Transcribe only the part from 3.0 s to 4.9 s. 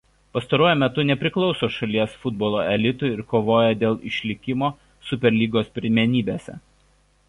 ir kovoja dėl išlikimo